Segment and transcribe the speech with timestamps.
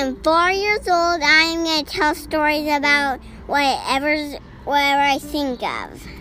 [0.00, 1.20] I'm four years old.
[1.22, 4.34] I'm going to tell stories about whatever's,
[4.64, 6.19] whatever I think of.